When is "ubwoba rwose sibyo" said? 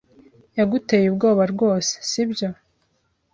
1.09-2.47